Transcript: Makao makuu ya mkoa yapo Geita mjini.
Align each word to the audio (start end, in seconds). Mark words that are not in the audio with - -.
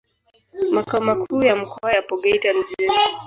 Makao 0.71 1.01
makuu 1.01 1.43
ya 1.43 1.55
mkoa 1.55 1.93
yapo 1.93 2.17
Geita 2.21 2.53
mjini. 2.53 2.93